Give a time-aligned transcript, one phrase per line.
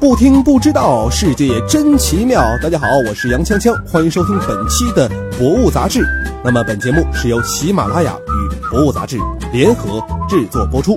[0.00, 2.40] 不听不知道，世界真奇妙。
[2.62, 6.04] 大家好，我是杨锵锵，欢迎收听本期的《博物杂志》。
[6.44, 9.18] 那么本节目是由喜马拉雅与《博物杂志》
[9.52, 10.96] 联合制作播出。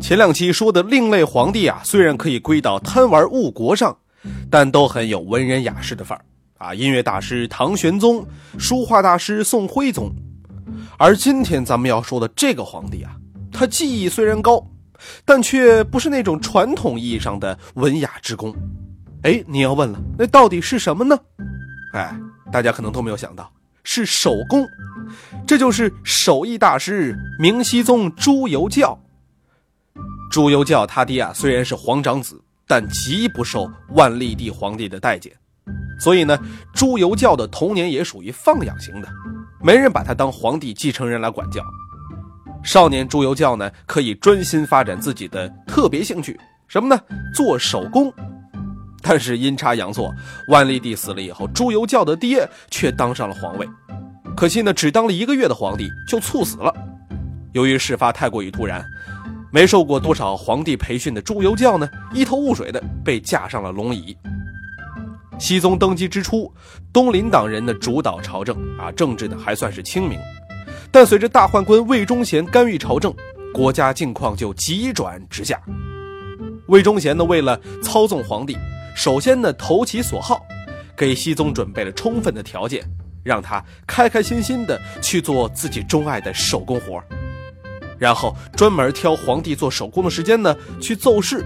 [0.00, 3.94] 前两期说的另类皇帝啊，虽然可以归到贪玩误国上，
[4.48, 6.24] 但都很有文人雅士的范儿
[6.56, 6.74] 啊。
[6.74, 8.26] 音乐大师唐玄宗，
[8.56, 10.10] 书画大师宋徽宗，
[10.96, 13.10] 而今天咱们要说的这个皇帝啊，
[13.52, 14.66] 他技艺虽然高，
[15.24, 18.54] 但却不是那种传统意义上的文雅之功。
[19.22, 21.18] 哎，你要问了，那到底是什么呢？
[21.92, 22.14] 哎，
[22.52, 23.50] 大家可能都没有想到，
[23.82, 24.66] 是手工，
[25.46, 28.98] 这就是手艺大师明熹宗朱由校。
[30.30, 35.32] 朱由校他爹啊，虽然是皇长子，但极不受万历帝皇帝的待见，
[36.00, 36.36] 所以呢，
[36.74, 39.08] 朱由校的童年也属于放养型的，
[39.62, 41.62] 没人把他当皇帝继承人来管教。
[42.64, 47.00] 少年朱由校呢，可以专心发展自己的特别兴趣，什么呢？
[47.34, 48.12] 做手工。
[49.02, 50.10] 但是阴差阳错，
[50.48, 53.68] 万历帝死了以后，朱由校的爹却当上了皇位，
[54.34, 56.74] 可惜呢，只当了一个月的皇帝就猝死了。
[57.52, 58.82] 由于事发太过于突然。
[59.52, 64.16] 没受过多少皇帝培训的朱由校呢，一头雾水的被架上了龙椅。
[65.38, 66.52] 熹宗登基之初，
[66.92, 70.18] 东林党人呢主导朝政啊，政治呢还算是清明。
[70.94, 73.12] 但随着大宦官魏忠贤干预朝政，
[73.52, 75.60] 国家境况就急转直下。
[76.68, 78.56] 魏忠贤呢为了操纵皇帝，
[78.94, 80.46] 首先呢投其所好，
[80.96, 82.80] 给熹宗准备了充分的条件，
[83.24, 87.02] 让他开开心心的去做自己钟爱的手工活
[87.98, 91.44] 然后专门挑皇帝做手工的时间呢去奏事。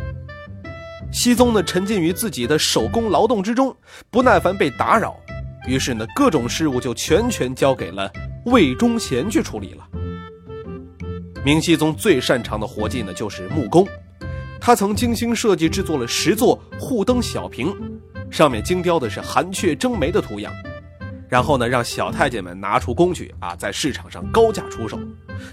[1.11, 3.75] 熹宗呢沉浸于自己的手工劳动之中，
[4.11, 5.17] 不耐烦被打扰，
[5.67, 8.12] 于是呢各种事务就全权交给了
[8.49, 9.89] 魏忠贤去处理了。
[11.45, 13.87] 明熹宗最擅长的活计呢就是木工，
[14.61, 17.75] 他曾精心设计制作了十座护灯小瓶，
[18.31, 20.53] 上面精雕的是寒雀争梅的图样。
[21.28, 24.99] 然后呢，让小太监们拿出工具啊，在市场上高价出售，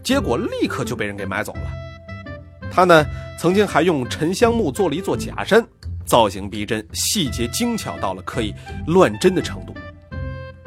[0.01, 2.69] 结果立刻就被人给买走了。
[2.71, 3.05] 他呢，
[3.37, 5.65] 曾经还用沉香木做了一座假山，
[6.05, 8.53] 造型逼真，细节精巧到了可以
[8.87, 9.73] 乱真的程度。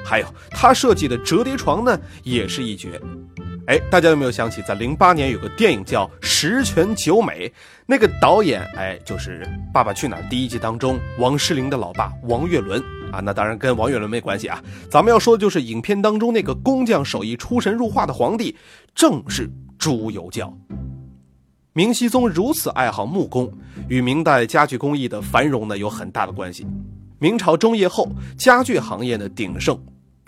[0.04, 3.00] 还有他设计的折叠床呢，也是一绝。
[3.66, 7.46] 哎，大家有没有想起，在零八年有个电影叫《十全九美》，
[7.84, 12.82] 那个导演哎，就是《爸爸去哪儿》第一季当中王诗龄的老爸王岳伦
[13.12, 13.20] 啊。
[13.20, 18.56] 那当然跟王岳伦没关系啊，咱们要说的就是影片当中那个工匠手艺出神入化的皇帝，
[18.94, 20.50] 正是朱由校。
[21.74, 23.52] 明熹宗如此爱好木工，
[23.88, 26.66] 与明代家具工艺的繁荣呢有很大的关系。
[27.18, 29.78] 明朝中叶后，家具行业的鼎盛，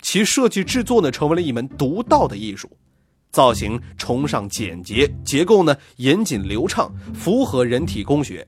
[0.01, 2.69] 其设计制作呢成为了一门独到的艺术。
[3.31, 8.45] 造型崇尚简洁，结构呢严谨流畅，符合人体工学。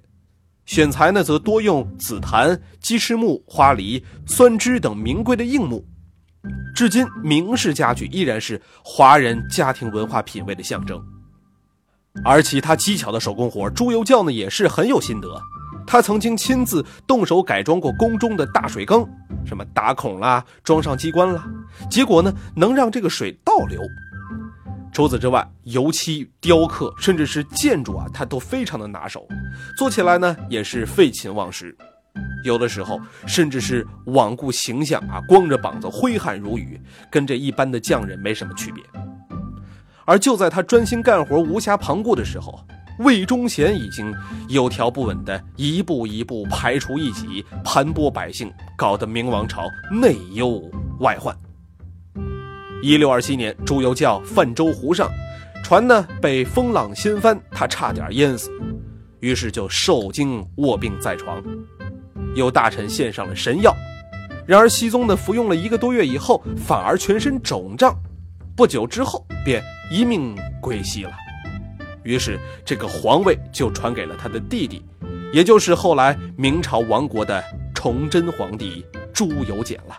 [0.65, 5.85] 选材呢则多用紫檀、鸡翅木、花梨、酸枝等名贵的硬木。
[6.75, 11.01] 至今，明式家具依然是华人家庭文化品味的象征。
[12.25, 15.41] 而其他技巧的手工活，朱由校呢也是很有心得。
[15.85, 19.07] 他曾经亲自动手改装过宫中的大水缸，
[19.45, 21.45] 什么打孔啦、装上机关啦，
[21.89, 23.81] 结果呢能让这个水倒流。
[24.91, 29.27] 除此之外，油漆、雕刻，甚至是建筑啊，他都非常的拿手，
[29.75, 31.75] 做起来呢也是废寝忘食，
[32.43, 36.79] 有的时候甚至是罔顾形象啊，光着膀子挥汗如雨，
[37.11, 38.83] 跟这一般的匠人没什么区别。
[40.05, 42.63] 而就在他专心干活、无暇旁顾的时候，
[42.99, 44.13] 魏忠贤已经
[44.49, 50.61] 有条不紊的一步一步排除异己，盘剥百姓，搞得明王朝内忧
[50.99, 51.35] 外患。
[52.81, 55.09] 一六二七年，朱由校泛舟湖上，
[55.63, 58.51] 船呢被风浪掀翻，他差点淹死，
[59.21, 61.41] 于是就受惊卧病在床。
[62.35, 63.75] 有大臣献上了神药，
[64.45, 67.95] 然而熹宗呢服用了一个多月以后，反而全身肿胀，
[68.55, 71.11] 不久之后便一命归西了。
[72.03, 74.83] 于是这个皇位就传给了他的弟弟，
[75.31, 79.97] 也就是后来明朝亡国的崇祯皇帝朱由检了。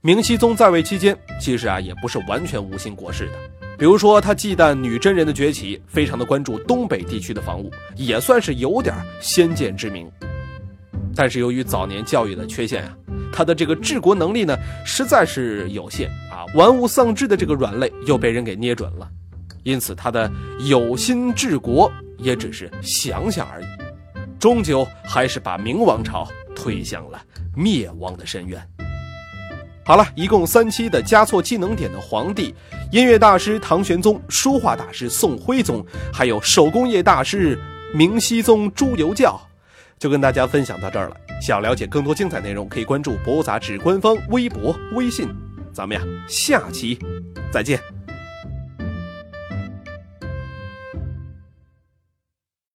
[0.00, 3.32] 明熹宗在位期间，其实啊也不是完全无心国事的。
[3.78, 10.10] 比如说，他忌惮女真人的崛起，非常的关注东北地区的防务，也算是有点先见之明。
[11.14, 12.96] 但是由于早年教育的缺陷啊，
[13.32, 19.08] 他的这个治国能力呢实在是有限啊，玩物丧志的这个软肋又被人给捏准了，
[19.62, 20.30] 因此他的
[20.60, 23.66] 有心治国也只是想想而已，
[24.38, 27.20] 终究还是把明王朝推向了
[27.56, 28.60] 灭亡的深渊。
[29.84, 32.54] 好了，一共三期的加错技能点的皇帝，
[32.92, 37.58] 音乐大师唐玄宗，书画大师宋徽宗，还有手工业大师
[37.92, 39.40] 明熹宗朱由教，
[39.98, 41.16] 就跟大家分享到这儿了。
[41.40, 45.28] 想了解更多精彩内容，可以关注《博物杂志》官方微博、微信。
[45.72, 46.96] 咱们呀，下期
[47.50, 47.91] 再见。